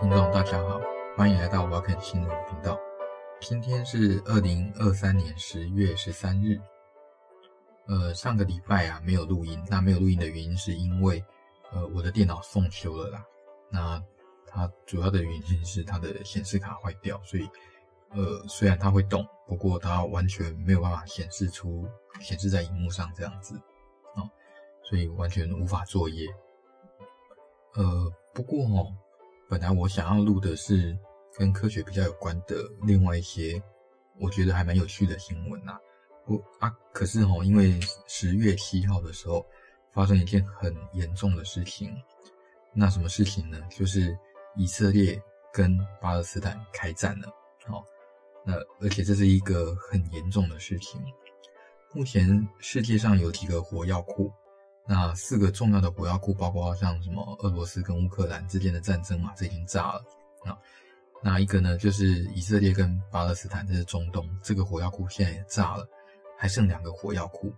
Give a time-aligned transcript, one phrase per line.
[0.00, 0.80] 听众，大家好，
[1.16, 2.78] 欢迎来到 Welcome 新闻频道。
[3.40, 6.56] 今天是二零二三年十月十三日。
[7.88, 11.20] 呃，上个礼拜啊没有录音，那没有录音的原因是因为
[11.72, 13.24] 呃我的电脑送修了啦。
[13.70, 14.00] 那
[14.46, 17.50] 它主要的原因是它的显示卡坏掉，所以
[18.10, 21.88] 呃虽然它会动，不过它完全没有办法显示出
[22.20, 23.56] 显示在荧幕上这样子
[24.14, 24.22] 啊，
[24.84, 26.24] 所以完全无法作业。
[27.74, 28.94] 呃，不过哦。
[29.48, 30.96] 本来我想要录的是
[31.34, 33.60] 跟科学比较有关的另外一些，
[34.20, 35.78] 我觉得还蛮有趣的新闻呐。
[36.26, 39.46] 不啊，可是齁，因为十月七号的时候
[39.90, 41.90] 发生一件很严重的事情。
[42.74, 43.58] 那什么事情呢？
[43.70, 44.14] 就是
[44.54, 45.18] 以色列
[45.50, 47.28] 跟巴勒斯坦开战了。
[47.68, 47.82] 哦，
[48.44, 51.02] 那而且这是一个很严重的事情。
[51.94, 54.30] 目前世界上有几个火药库。
[54.90, 60.02] 那四个重要的火药库，包括像什么俄罗斯跟乌克兰之间的战争嘛，这已经炸了
[60.46, 60.56] 啊。
[61.22, 65.86] 那一个呢，就是以色列跟巴勒斯坦，这是中东，这个火药库现在也炸了，
[66.38, 67.52] 还剩两个火药库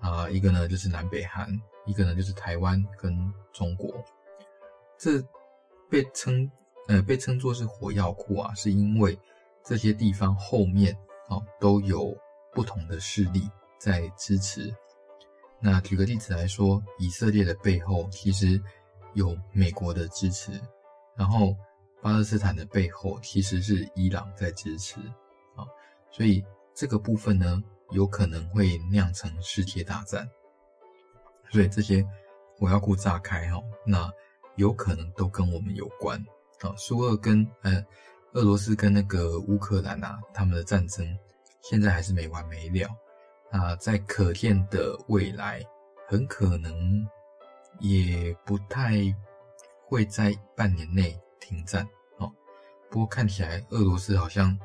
[0.00, 0.28] 啊。
[0.28, 1.48] 一个呢就是南北韩，
[1.86, 3.94] 一个呢就是台湾跟中国。
[4.98, 5.22] 这
[5.88, 6.50] 被称
[6.88, 9.16] 呃被称作是火药库啊，是因为
[9.62, 10.92] 这些地方后面
[11.28, 12.16] 啊都有
[12.52, 14.74] 不同的势力在支持。
[15.66, 18.62] 那举个例子来说，以色列的背后其实
[19.14, 20.60] 有美国的支持，
[21.16, 21.56] 然后
[22.02, 25.00] 巴勒斯坦的背后其实是伊朗在支持
[25.56, 25.64] 啊，
[26.10, 30.28] 所以这个部分呢，有可能会酿成世界大战。
[31.50, 32.06] 所以这些
[32.58, 34.12] 火药库炸开哈，那
[34.56, 36.22] 有可能都跟我们有关
[36.60, 36.74] 啊。
[36.76, 37.82] 苏俄跟呃
[38.34, 41.18] 俄罗斯跟那个乌克兰啊，他们的战争
[41.62, 42.86] 现在还是没完没了。
[43.54, 45.62] 啊，在可见的未来，
[46.08, 47.06] 很可能
[47.78, 48.94] 也不太
[49.86, 51.88] 会在半年内停战
[52.18, 52.28] 哦。
[52.90, 54.58] 不过看起来俄罗斯好像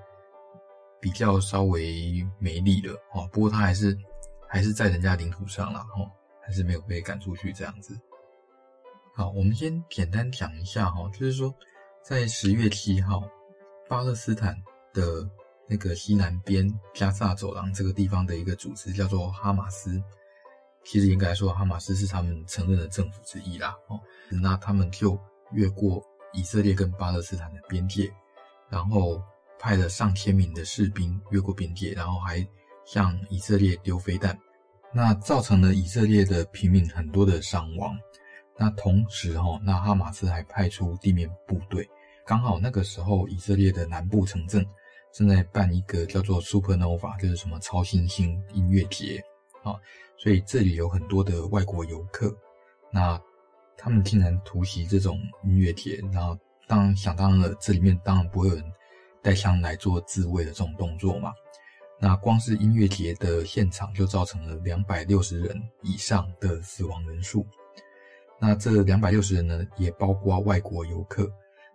[1.00, 3.30] 比较稍微没力了哦。
[3.32, 3.96] 不过他还是
[4.48, 6.10] 还是在人家领土上了哦，
[6.42, 7.96] 还是没有被赶出去这样子。
[9.14, 11.54] 好，我们先简单讲一下哈，就是说
[12.02, 13.22] 在十月七号，
[13.88, 14.56] 巴勒斯坦
[14.96, 15.30] 的。
[15.70, 20.02] 那个西南边加萨走廊这个地方的一个组织叫做哈马斯，
[20.84, 23.76] 其实应该说，哈马斯是他们承认的政府之一啦。
[23.88, 24.00] 哦，
[24.42, 25.16] 那他们就
[25.52, 26.04] 越过
[26.34, 28.12] 以色列跟巴勒斯坦的边界，
[28.68, 29.22] 然后
[29.60, 32.44] 派了上千名的士兵越过边界，然后还
[32.84, 34.36] 向以色列丢飞弹，
[34.92, 37.96] 那造成了以色列的平民很多的伤亡。
[38.58, 41.88] 那同时哈，那哈马斯还派出地面部队，
[42.26, 44.66] 刚好那个时候以色列的南部城镇。
[45.12, 49.20] 正在办一个叫做 Supernova，就是什么超新星音乐节
[49.64, 49.74] 啊，
[50.18, 52.32] 所以这里有很多的外国游客，
[52.92, 53.20] 那
[53.76, 56.38] 他们竟然突袭这种音乐节，然后
[56.68, 58.64] 当然想当然了，这里面当然不会有人
[59.22, 61.34] 带枪来做自卫的这种动作嘛。
[62.00, 67.46] 那光是音乐节的现场就造成了两百六十人以上的死亡人数，
[68.40, 71.30] 那这两百六十人呢，也包括外国游客，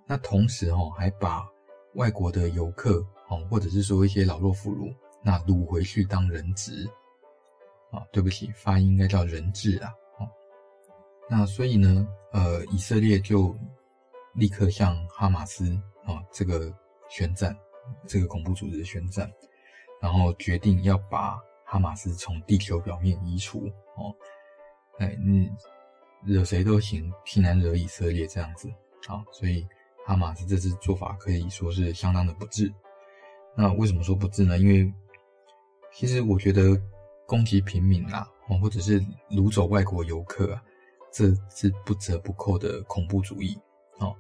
[0.06, 1.44] 那同时哦，还把
[1.94, 3.04] 外国的游客。
[3.48, 6.88] 或者是说一些老弱妇孺，那掳回去当人质
[7.90, 8.04] 啊？
[8.12, 9.90] 对不起，发音应该叫人质啊。
[10.18, 10.28] 哦，
[11.30, 13.56] 那所以呢，呃，以色列就
[14.34, 15.72] 立刻向哈马斯
[16.04, 16.72] 啊这个
[17.08, 17.56] 宣战，
[18.06, 19.30] 这个恐怖组织宣战，
[20.00, 23.66] 然后决定要把哈马斯从地球表面移除。
[23.96, 24.14] 哦，
[24.98, 25.48] 哎，你
[26.24, 28.68] 惹谁都行，偏难惹以色列这样子
[29.06, 29.24] 啊？
[29.32, 29.66] 所以
[30.04, 32.72] 哈马斯这次做法可以说是相当的不智。
[33.56, 34.59] 那为什么说不治呢？
[34.59, 34.92] 因为
[35.92, 36.76] 其实我觉得
[37.25, 39.00] 攻击平民啊，哦，或者是
[39.31, 40.62] 掳走外国游客啊，
[41.12, 43.56] 这是不折不扣的恐怖主义
[44.00, 44.12] 哦，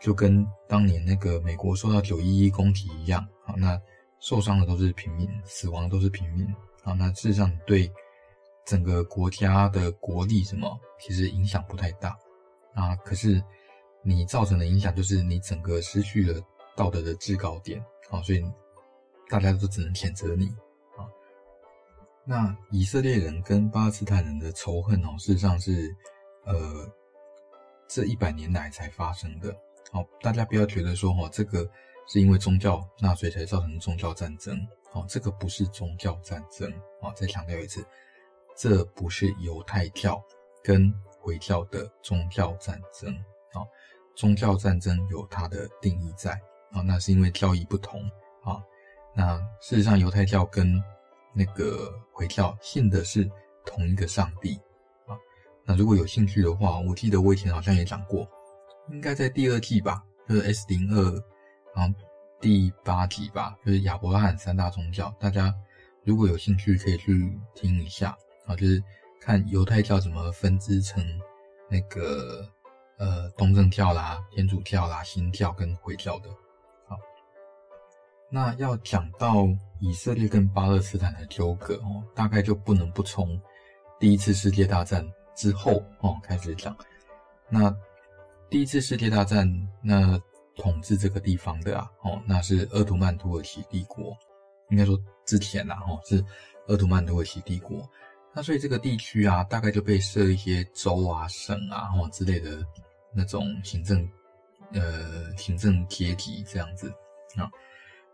[0.00, 3.78] 就跟当年那个美国受到九一一攻击一样啊，那
[4.20, 6.46] 受伤的都是平民，死亡的都是平民
[6.82, 7.92] 啊，那事实上对
[8.64, 12.16] 整个国家的国力什么，其实影响不太大
[12.74, 13.42] 啊，可是
[14.02, 16.40] 你造成的影响就是你整个失去了
[16.74, 17.78] 道德的制高点
[18.08, 18.42] 啊，所以。
[19.28, 20.46] 大家都只能谴责你
[20.96, 21.04] 啊！
[22.24, 25.94] 那以色列人跟巴勒斯坦人的仇恨哦，事实上是
[26.44, 26.90] 呃
[27.86, 29.54] 这一百年来才发生的。
[29.90, 31.68] 好，大家不要觉得说哦，这个
[32.08, 34.58] 是因为宗教纳粹才造成的宗教战争。
[34.90, 36.70] 好，这个不是宗教战争
[37.02, 37.12] 啊！
[37.14, 37.84] 再强调一次，
[38.56, 40.22] 这不是犹太教
[40.62, 40.90] 跟
[41.20, 43.14] 回教的宗教战争。
[43.52, 43.60] 啊，
[44.16, 46.32] 宗教战争有它的定义在
[46.72, 48.00] 啊，那是因为教义不同
[48.42, 48.62] 啊。
[49.14, 50.82] 那事实上，犹太教跟
[51.34, 53.28] 那个回教信的是
[53.66, 54.54] 同一个上帝
[55.06, 55.16] 啊。
[55.64, 58.28] 那如果有兴趣的话，我记得我以前好像也讲过，
[58.90, 61.12] 应该在第二季吧，就是 S 零二，
[61.74, 61.94] 然后
[62.40, 65.14] 第八集吧，就是亚伯拉罕三大宗教。
[65.18, 65.52] 大家
[66.04, 68.16] 如果有兴趣，可以去听一下
[68.46, 68.82] 啊，就是
[69.20, 71.04] 看犹太教怎么分支成
[71.68, 72.48] 那个
[72.98, 76.30] 呃东正教啦、天主教啦、新教跟回教的。
[78.30, 79.46] 那要讲到
[79.80, 83.40] 以色列跟巴勒斯坦的纠葛哦，大概就不能不从
[83.98, 86.76] 第一次世界大战之后哦开始讲。
[87.48, 87.74] 那
[88.50, 89.48] 第一次世界大战，
[89.82, 90.20] 那
[90.56, 94.16] 统治这个地方的啊，哦，那是鄂图曼土耳其帝国，
[94.70, 96.22] 应该说之前呐，哦，是
[96.66, 97.88] 鄂图曼土耳其帝国。
[98.34, 102.62] 那所以这个地区啊，大概就被设一些州啊、省啊，哦之类的
[103.14, 104.06] 那种行政，
[104.72, 106.90] 呃，行政阶级这样子
[107.36, 107.50] 啊。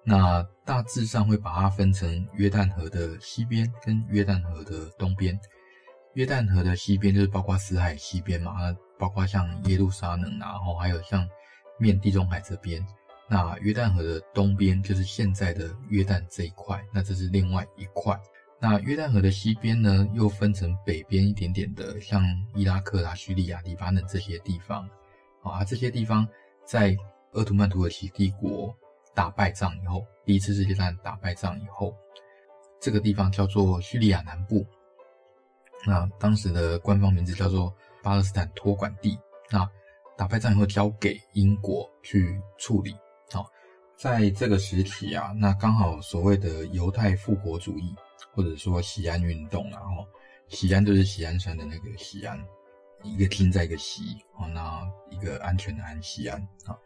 [0.04, 5.38] 那大致上会把它分成约旦河的西边跟约旦河的东边。
[6.12, 8.54] 约旦河的西边就是包括死海西边嘛，
[8.98, 11.28] 包括像耶路撒冷啊，然后还有像
[11.78, 12.84] 面地中海这边。
[13.28, 18.14] 那约旦河的东边就是现在的约旦这一块，那这是另外一块。
[18.60, 22.22] 那约旦河的西边呢，又分成北边一点点的，像
[22.54, 24.88] 伊拉克啊、叙利亚、黎巴嫩这些地方。
[25.42, 26.26] 啊，这些地方
[26.64, 26.96] 在
[27.32, 28.74] 鄂图曼土耳其帝国
[29.14, 31.94] 打败仗以后，第一次世界大战打败仗以后，
[32.80, 34.66] 这个地方叫做叙利亚南部。
[35.86, 39.18] 那当时的官方名字叫做巴勒斯坦托管地。
[39.50, 39.68] 那
[40.16, 42.96] 打败仗以后交给英国去处理。
[43.30, 43.50] 好，
[43.96, 47.94] 在这个时期啊，那刚好所谓的犹太复国主义，
[48.32, 50.06] 或者说西安运动啊，哈，
[50.48, 52.42] 锡安就是西安山的那个西安，
[53.02, 54.02] 一个金在一个西，
[54.38, 56.78] 哦，那一个安全的安，西安啊。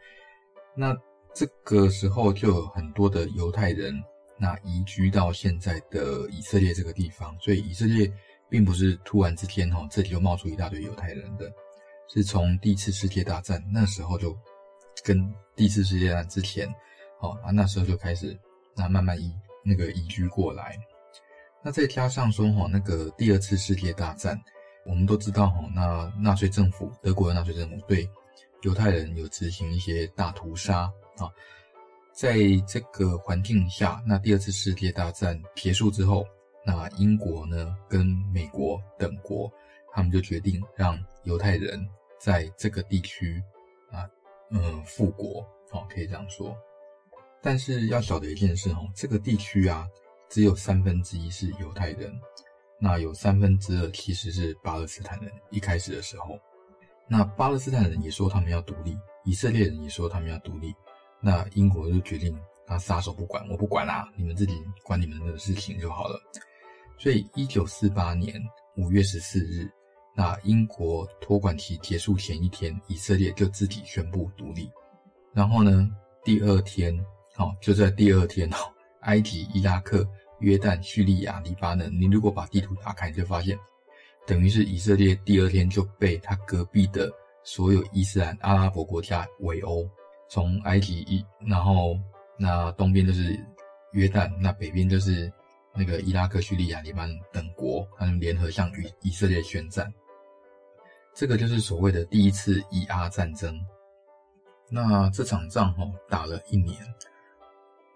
[0.74, 0.96] 那
[1.34, 3.94] 这个时候就有很多的犹太人，
[4.38, 8.12] 那移居到现在的以色列这个地方，所以以色列。
[8.50, 11.52] 并不是突然之间哈，这里就冒出一大堆犹太人的，
[12.08, 14.34] 是从第一次世界大战那时候就
[15.04, 16.66] 跟第一次世界大战之前，
[17.20, 18.34] 哦啊那时候就开始
[18.74, 19.30] 那慢慢移
[19.62, 20.74] 那个移居过来，
[21.62, 24.40] 那再加上说哈那个第二次世界大战，
[24.86, 28.08] 我们都知道哈那纳粹政府德国的纳粹政府对
[28.62, 31.30] 犹太人有执行一些大屠杀啊，
[32.12, 32.36] 在
[32.66, 36.26] 这个环境下，那第二次世界大战结束之后。
[36.66, 39.50] 那英国呢，跟美国等国，
[39.94, 41.88] 他们就决定让犹太人
[42.18, 43.42] 在这个地区
[43.90, 44.04] 啊，
[44.50, 46.54] 嗯，复国，哦，可以这样说。
[47.40, 49.88] 但是要晓得一件事哦，这个地区啊，
[50.28, 52.12] 只有三分之一是犹太人，
[52.78, 55.32] 那有三分之二其实是巴勒斯坦人。
[55.50, 56.38] 一开始的时候，
[57.06, 58.94] 那巴勒斯坦人也说他们要独立，
[59.24, 60.74] 以色列人也说他们要独立，
[61.20, 64.54] 那英国就决定他撒手不管，我不管啦，你们自己
[64.84, 66.20] 管你们的事情就好了。
[66.98, 68.40] 所以，一九四八年
[68.76, 69.70] 五月十四日，
[70.16, 74.70] 那英国托管期结束前一天，以色列就自己宣布独立。
[75.32, 75.88] 然后呢，
[76.24, 76.98] 第二天，
[77.34, 78.56] 好，就在第二天哦，
[79.02, 80.04] 埃及、伊拉克、
[80.40, 83.56] 约旦、叙利亚、黎巴嫩，你如果把地图打开，你就发现，
[84.26, 87.08] 等于是以色列第二天就被他隔壁的
[87.44, 89.88] 所有伊斯兰阿拉伯国家围殴，
[90.28, 91.98] 从埃及一，然后
[92.38, 93.38] 那东边就是
[93.92, 95.32] 约旦，那北边就是。
[95.74, 99.92] 那个伊拉克、叙利亚、黎巴嫩等国，他们联合向与以色列宣战，
[101.14, 103.56] 这个就是所谓的第一次以阿战争。
[104.68, 106.74] 那这场仗哦，打了一年，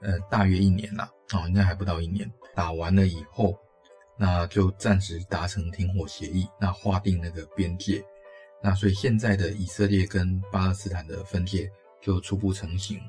[0.00, 2.30] 呃，大约一年啦，哦，应该还不到一年。
[2.54, 3.59] 打完了以后，
[4.16, 8.04] 那就暂时达成停火协议，那划定那个边界。
[8.62, 11.68] 那所以现在的以色列跟巴勒斯坦的分界
[12.02, 13.00] 就初步成型。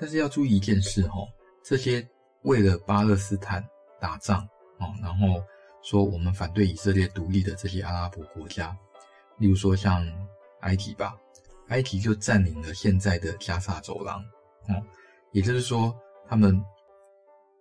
[0.00, 1.28] 但是要注意一件事哦，
[1.62, 2.08] 这些
[2.44, 3.62] 为了巴勒斯坦。
[4.00, 4.38] 打仗
[4.78, 5.44] 啊，然后
[5.82, 8.74] 说我们反对以色列独立的这些阿拉伯国家，
[9.36, 10.02] 例如说像
[10.60, 11.14] 埃及吧，
[11.68, 14.24] 埃及就占领了现在的加萨走廊，
[14.70, 14.82] 哦，
[15.32, 15.94] 也就是说
[16.26, 16.58] 他们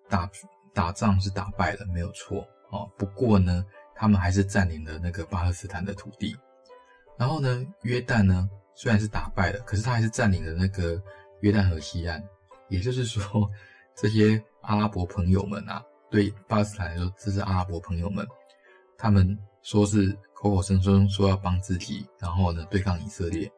[0.07, 0.31] 打
[0.73, 2.89] 打仗是打败了，没有错哦。
[2.97, 6.33] 不过呢，他们还是占领了那个巴勒斯坦的土地。
[7.17, 8.49] 然后呢，约旦呢
[8.79, 11.01] 虽然是打败了，可是他还是占领了那个
[11.41, 12.23] 约旦河西岸。
[12.69, 13.51] 也就是说，
[13.93, 15.83] 这些阿拉伯朋友们啊。
[16.09, 18.25] 对巴勒斯坦来说，这是阿拉伯朋友们，
[18.97, 23.51] 他们说是口口声声说要帮自己，然后呢对抗以色列，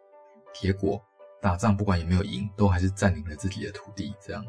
[0.53, 0.99] 结果
[1.39, 4.13] 打仗不管有没有赢，都还是占领了自己的土地。
[4.19, 4.43] 这样，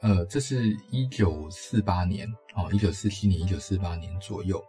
[0.00, 4.60] 呃，这是一九四八年哦，一九四七年、一九四八年左右，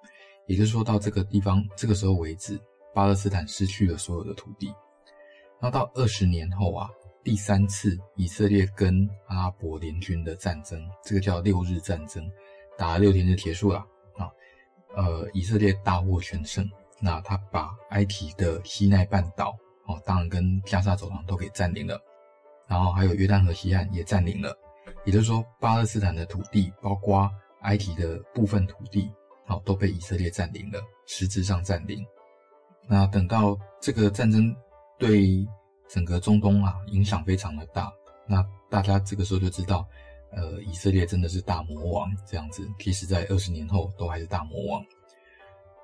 [0.45, 2.59] 也就是说到这个地方，这个时候为止，
[2.93, 4.67] 巴勒斯坦失去了所有的土地。
[5.59, 6.89] 然后到二十年后啊。
[7.25, 12.29] 第三次以色列跟阿拉伯联军的战争，这个叫六日战争，
[12.77, 13.79] 打了六天就结束了
[14.17, 14.27] 啊。
[14.93, 16.69] 呃，以色列大获全胜，
[16.99, 19.55] 那他把埃及的西奈半岛
[19.87, 21.97] 哦，当然跟加沙走廊都给占领了，
[22.67, 24.53] 然后还有约旦河西岸也占领了。
[25.05, 27.31] 也就是说，巴勒斯坦的土地，包括
[27.61, 29.09] 埃及的部分土地，
[29.45, 32.05] 好，都被以色列占领了，实质上占领。
[32.87, 34.55] 那等到这个战争
[34.97, 35.45] 对
[35.87, 37.91] 整个中东啊影响非常的大，
[38.27, 39.87] 那大家这个时候就知道，
[40.31, 42.67] 呃，以色列真的是大魔王这样子。
[42.79, 44.85] 即使在二十年后都还是大魔王。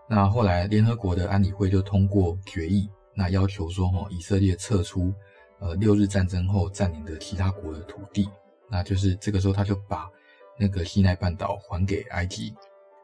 [0.08, 5.14] 那后来联合国的安理会就通过决议，那要求说，哈，以色列撤出
[5.60, 8.28] 呃六日战争后占领的其他国的土地。
[8.68, 10.10] 那就是这个时候，他就把
[10.58, 12.54] 那个西奈半岛还给埃及，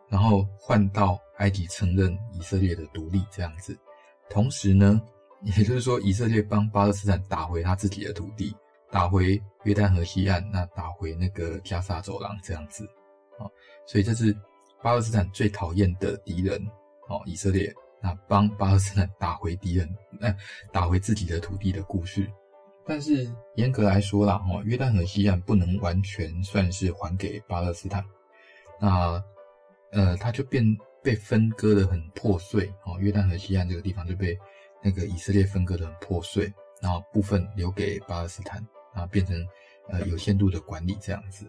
[0.09, 3.77] 然后换到埃及承认以色列的独立这样子。
[4.29, 5.01] 同时呢，
[5.43, 8.55] 也就是说，以色列帮巴勒斯坦打回他自己的土地，
[8.91, 12.85] 打回约旦河西岸，那打回那个加沙走廊这样子。
[13.39, 13.51] 哦，
[13.85, 14.35] 所以这是
[14.81, 16.59] 巴勒斯坦最讨厌的敌人
[17.09, 19.89] 哦，以色列那帮巴勒斯坦打回敌人，
[20.19, 20.33] 那
[20.71, 22.29] 打回自己的土地的故事。
[22.87, 28.03] 但是严格来说啦，哦，约旦河西岸不能完全算是还给巴勒斯坦，
[28.79, 29.23] 那
[29.91, 30.63] 呃，他就变
[31.05, 32.97] 被分割得很破碎哦。
[32.99, 34.35] 约旦河西岸这个地方就被
[34.83, 38.57] 那个以色列分割得很破碎，然后部分留给巴勒斯坦，
[38.91, 39.35] 然后变成
[39.87, 41.47] 呃有限度的管理这样子。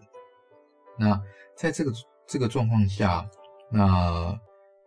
[0.95, 1.19] 那
[1.55, 1.91] 在这个
[2.27, 3.27] 这个状况下，
[3.71, 4.39] 那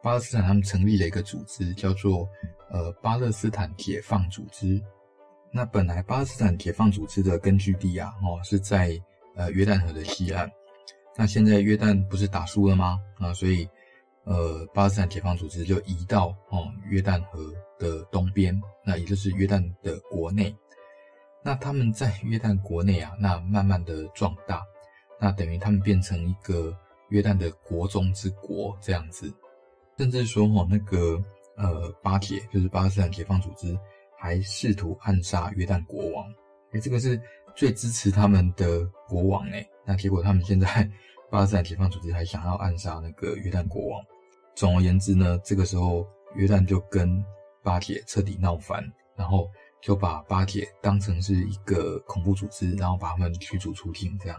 [0.03, 2.29] 巴勒斯坦他们成立了一个组织，叫做
[2.71, 4.81] 呃巴勒斯坦解放组织。
[5.53, 8.97] 那本来巴勒斯坦解放组织的根据地啊，哦，是在
[9.35, 10.49] 呃约旦河的西岸。
[11.17, 13.01] 那现在约旦不是打输了吗？
[13.19, 13.69] 啊，所以
[14.31, 20.55] 呃巴勒斯坦解放组织就移到哦约旦河的东边，那也就是约旦的国内。
[21.43, 24.63] 那他们在约旦国内啊，那慢慢的壮大，
[25.21, 26.73] 那等于他们变成一个
[27.09, 29.31] 约旦的国中之国这样子。
[29.99, 31.23] 甚至说哦那个
[31.57, 33.77] 呃巴解就是巴勒斯坦解放组织。
[34.23, 36.31] 还试图暗杀约旦国王，
[36.73, 37.19] 哎，这个是
[37.57, 40.69] 最支持他们的国王哎，那结果他们现在
[41.33, 44.05] 巴勒斯坦解放组织还想要暗杀那个约旦国王。
[44.61, 47.25] 总而言之呢，这个时候约旦就跟
[47.63, 48.85] 巴解彻底闹翻，
[49.17, 49.49] 然后
[49.81, 54.39] 就把巴解当成是一个恐怖组织，然后把他们驱逐出境，这样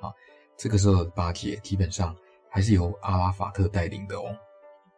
[0.00, 0.08] 啊。
[0.56, 2.16] 这个时候的巴解基本上
[2.48, 4.34] 还是由阿拉法特带领的哦。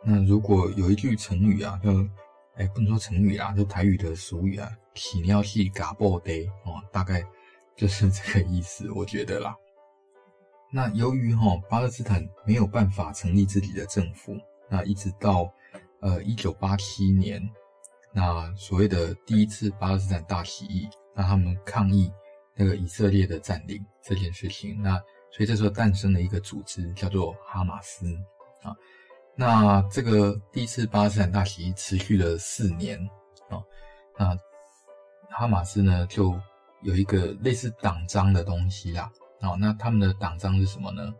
[0.04, 1.90] 那如果有一句成语啊，就
[2.54, 7.20] 哎，不能说成语啦，就台语的俗语啊，起尿气嘎爆得哦，大概
[7.74, 9.56] 就是这个意思，我觉得啦。
[10.72, 14.36] 那由于哈、哦、巴勒斯坦没有办法成立自己的政府，
[14.72, 15.52] 那一直到
[16.00, 17.46] 呃一九八七年，
[18.10, 22.10] 那所谓的第一次巴勒斯坦大起义，那他们抗议
[22.54, 24.96] 那个以色列的占领这件事情，那
[25.30, 28.06] 所以这时候诞生了一个组织，叫做哈马斯
[28.62, 28.74] 啊。
[29.36, 32.98] 那这个第一次巴勒斯坦大起义持续了四年
[33.50, 33.60] 啊，
[34.16, 34.34] 那
[35.28, 36.34] 哈马斯呢就
[36.80, 39.12] 有一个类似党章的东西啦，
[39.42, 41.12] 哦，那他们的党章是什么呢？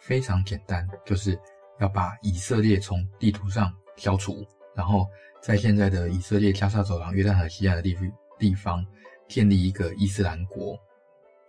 [0.00, 1.38] 非常简单，就是
[1.82, 5.04] 要把以色列从地图上消除，然后
[5.42, 8.86] 在现在的以色列加沙走廊、约旦河西岸的地区地方
[9.28, 10.78] 建立一个伊斯兰国。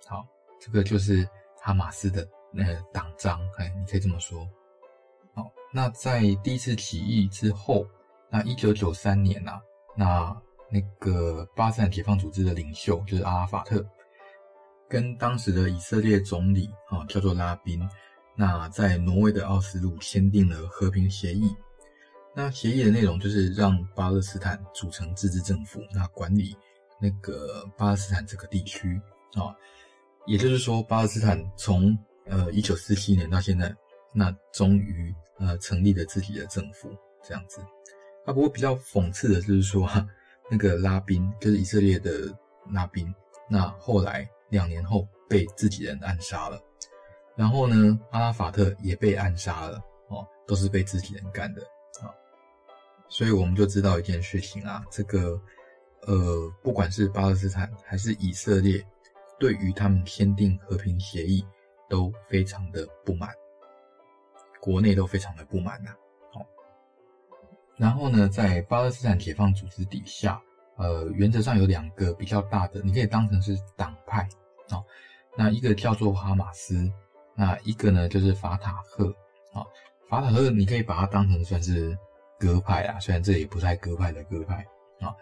[0.07, 0.25] 好，
[0.59, 1.27] 这个就是
[1.61, 4.39] 哈马斯的那党章，哎，你可以这么说。
[5.35, 7.85] 好，那在第一次起义之后，
[8.27, 9.61] 那一九九三年啊，
[9.95, 10.35] 那
[10.71, 13.85] 那个巴勒斯坦解放组织的领袖就是阿拉法特，
[14.89, 17.87] 跟当时的以色列总理啊叫做拉宾，
[18.35, 21.49] 那在挪威的奥斯陆签订了和平协议。
[22.35, 26.55] 那协议的内容就是让巴勒斯坦组成自治政府，那管理
[26.99, 28.99] 那个巴勒斯坦这个地区
[29.33, 29.55] 啊，
[30.25, 33.75] 也就是说，巴勒斯坦从呃一九四七年到现在，
[34.13, 35.13] 那终于。
[35.39, 36.95] 呃，成立了自己的政府，
[37.27, 37.59] 这样子。
[38.23, 40.07] 啊，不过比较讽刺的就是说，哈，
[40.49, 42.31] 那个拉宾就是以色列的
[42.71, 43.11] 拉宾，
[43.49, 46.61] 那后来两年后被自己人暗杀了。
[47.35, 51.61] 然后呢，阿拉法特也被暗杀了，哦，都是被自己人干的
[52.01, 52.13] 啊。
[53.09, 55.39] 所以我们就知道一件事情啊，这个
[56.07, 58.85] 呃，不管是巴勒斯坦还是以色列，
[59.39, 61.45] 对于他们签订和平协议
[61.89, 63.29] 都非常的不满。
[64.59, 65.91] 国内都非常的不满呐，
[66.31, 66.39] 好，
[67.75, 70.41] 然后呢，在巴勒斯坦解放组织底下，
[70.77, 74.21] 呃，原则上有两个比较大的，你可以当成是党派
[74.69, 74.79] 啊，
[75.37, 76.89] 那一个叫做哈马斯，
[77.35, 79.07] 那一个呢就是法塔赫
[79.53, 79.65] 啊，
[80.09, 81.97] 法塔赫你可以把它当成算是
[82.39, 84.65] 鸽派啊，虽然这也不太鸽派的鸽派
[84.99, 85.13] 啊，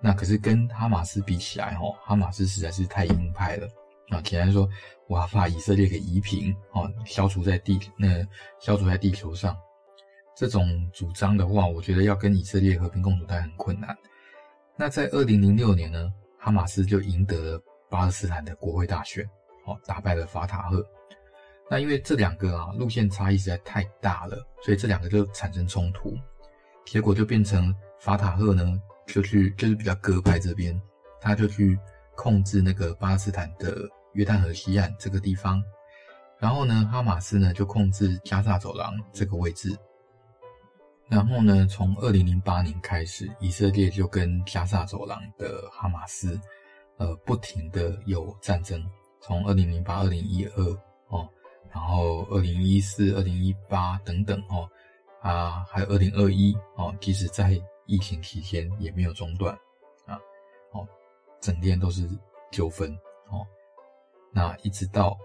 [0.00, 3.68] 那可是跟哈马斯比起来，哈，哈马斯实在是太鹰派了。
[4.08, 4.68] 啊，简单说，
[5.06, 8.08] 我要把以色列给夷平，哦，消除在地，那
[8.58, 9.56] 消除在地球上，
[10.34, 13.96] 这种主张的话，我觉得要跟以色列和平共处，它很困难。
[14.74, 19.24] 那在二零零六年呢，哈马斯就赢得了巴勒斯坦的国会大选，
[19.64, 20.84] 哦，打败了法塔赫。
[21.70, 26.18] 那因为这两个啊路线差异实在太大了，所以这两个就产生冲突，
[26.84, 30.78] 结果就变成法塔赫呢就去就是比较鸽派这边，
[31.20, 31.78] 他就去
[32.16, 35.62] 控制那个巴勒斯坦的约旦河西岸这个地方，
[36.40, 39.78] 然后呢哈马斯呢就控制加萨走廊这个位置。
[41.08, 46.40] 然后呢，从二零零八年开始，以色列就跟加萨走廊的哈马斯，
[46.98, 48.80] 呃，不停的有战争。
[49.20, 50.78] 从二零零八、二零一二，
[51.72, 54.68] 然后二零一四、二零一八等等哦，
[55.20, 59.54] 啊，还有二零二一哦，即使在疫情期间也没有中断
[60.06, 60.18] 啊，
[60.72, 60.86] 哦，
[61.40, 62.08] 整天都是
[62.50, 62.92] 纠纷
[63.28, 63.46] 哦。
[64.32, 65.16] 那一直到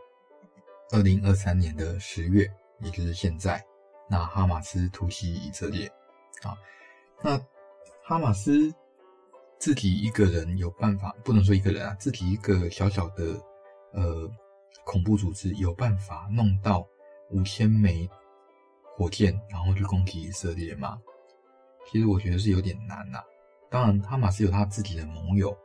[0.92, 2.50] 二零二三年的十月，
[2.80, 3.64] 也就是现在。
[4.08, 5.88] 那哈马斯突袭以色列，
[6.44, 6.56] 啊，
[7.24, 7.40] 那
[8.04, 8.72] 哈马斯
[9.58, 13.24] 自己一个人有办法，不能说一个人啊，自己一个小小的
[13.94, 14.30] 呃
[14.84, 16.86] 恐怖组织有办法弄到
[17.32, 18.10] 五千枚
[18.96, 21.00] 火箭，然后去攻击以色列吗？
[21.92, 23.20] 其实我觉得是有点难呐、
[23.70, 25.56] 当然，哈马斯有他自己的盟友，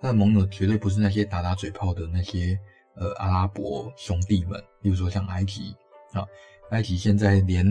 [0.00, 2.58] 他的盟友绝对不是那些打打嘴炮的那些
[2.96, 5.74] 呃阿拉伯兄弟们，比如说像埃及
[6.12, 6.26] 啊。
[6.70, 7.66] 埃及现在连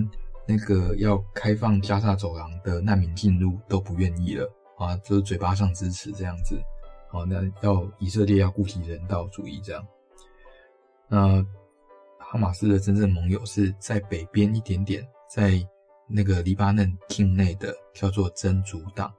[0.45, 6.59] 那个要开放加沙走廊的难民进入都不愿意了啊，就是嘴巴上支持这样子，
[7.09, 9.85] 好，那要以色列要顾及人道主义这样。
[11.09, 11.43] 那
[12.19, 15.59] 哈马斯的真正盟友是在北边一点点，在
[16.07, 19.11] 那个黎巴嫩境内的叫做真主党。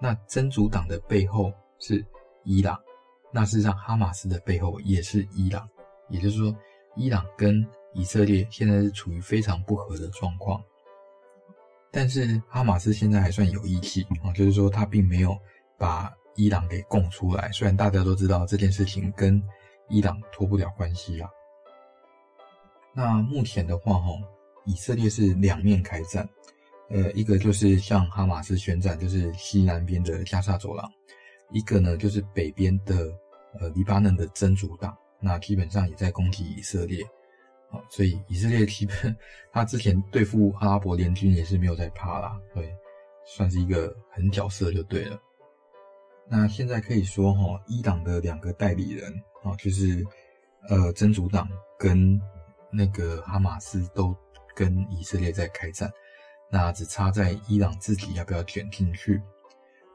[0.00, 2.04] 那真主党的背后是
[2.42, 2.78] 伊朗，
[3.32, 5.68] 那事实上哈马斯的背后也是伊朗，
[6.08, 6.54] 也就是说
[6.96, 10.62] 伊朗跟以色列现在是处于非常不和的状况，
[11.90, 15.38] 但是哈马斯现在还算有义气啊，就是说他并没有
[15.78, 17.50] 把伊朗给供出来。
[17.52, 19.42] 虽然大家都知道这件事情跟
[19.88, 21.28] 伊朗脱不了关系啊。
[22.92, 24.08] 那目前的话，哈，
[24.64, 26.28] 以色列是两面开战，
[26.90, 30.86] 呃，一个就是向哈马斯宣战，就是西南边的加沙走廊；
[31.50, 33.12] 一个呢，就是北边的
[33.58, 37.04] 呃黎巴嫩的真主党，那基本上也在攻击以色列。
[37.90, 39.16] 所以以色列基本，
[39.52, 42.72] 他之前对付阿拉伯联军也是没有在怕啦，对，
[43.26, 45.20] 算是一个狠角色就对了。
[46.28, 50.04] 那现在可以说哈，伊朗的两个代理人啊，就是
[50.68, 52.20] 呃真主党跟
[52.72, 54.16] 那个哈马斯都
[54.54, 55.90] 跟以色列在开战，
[56.50, 59.20] 那只差在伊朗自己要不要卷进去。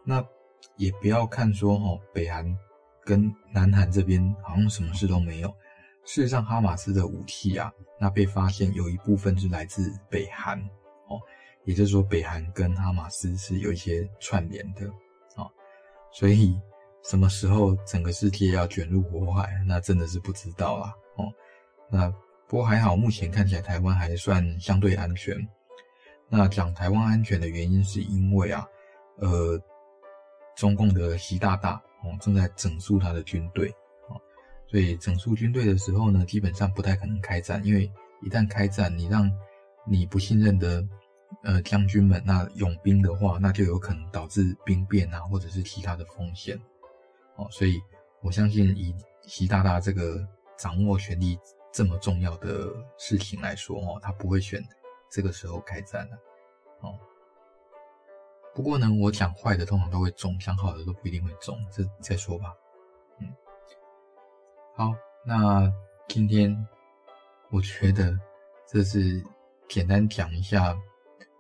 [0.06, 0.24] 那
[0.78, 2.46] 也不要看说哈，北韩
[3.04, 5.50] 跟南韩这边好像什么事都没有。
[6.06, 10.60] 事实上，哈马斯的武器啊，那被发现有一部分是来自北韩
[11.08, 11.20] 哦，
[11.66, 14.90] 也就是说，北韩跟哈马斯是有一些串联的，
[16.12, 16.60] 所以
[17.04, 21.32] 什么时候整个世界要卷入火海，那真的是不知道啦哦。
[21.90, 22.10] 那
[22.48, 25.36] 不过还好，目前看起来台湾还算相对安全。
[26.28, 28.68] 那讲台湾安全的原因，是因为啊，
[29.18, 29.60] 呃，
[30.56, 33.74] 中共的习大大哦正在整肃他的军队。
[34.68, 37.92] 所以整肃军队的时候呢，基本上不太可能开战，因为
[38.22, 39.28] 一旦开战，你让
[39.84, 40.88] 你不信任的
[41.44, 46.60] 呃将军们那拥兵的话，那就有可能导致兵变啊，或者是其他的风险。
[47.36, 47.80] 哦，所以
[48.22, 51.40] 我相信以习大大这个掌握权力
[51.72, 54.62] 这么重要的事情来说，哦，他不会选
[55.10, 56.18] 这个时候开战的。
[56.82, 56.98] 哦，
[58.54, 62.54] 不过呢，我讲坏的通常都会中，讲好的都不一定会中，这再说吧。
[63.20, 63.28] 嗯
[64.76, 64.94] 好，
[65.26, 65.72] 那
[66.08, 66.68] 今天
[67.52, 68.18] 我觉得
[68.68, 69.24] 这是
[69.68, 70.78] 简单讲一下，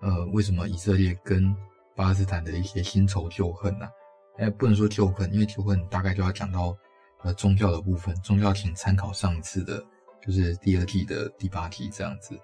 [0.01, 1.55] 呃，为什么以色列跟
[1.95, 3.91] 巴勒斯坦的一些新仇旧恨呢、啊？
[4.37, 6.75] 哎，不能说旧恨，因为旧恨大概就要讲到
[7.23, 9.83] 呃宗教的部分，宗教请参考上一次的，
[10.21, 12.35] 就是第二季的第八题这样子。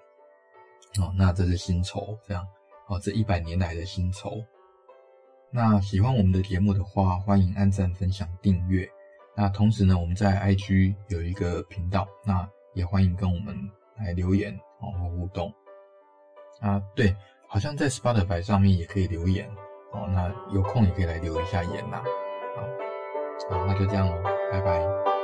[1.00, 2.46] 哦，那这是新仇，这样
[2.88, 4.44] 哦，这一百年来的新仇。
[5.50, 8.86] 那喜欢我们的节目的话，欢迎按赞、分享、订阅。
[9.34, 13.54] 那同时呢，我们在 IG 有一个频道，那也欢迎跟我们
[13.96, 15.52] 来留言哦或互动。
[16.60, 17.14] 啊，对，
[17.48, 19.48] 好像在 Spotify 上面也可以留言
[19.92, 22.02] 哦，那有空也可以来留一下言呐。
[22.56, 24.14] 好，好，那就这样喽，
[24.52, 25.15] 拜拜。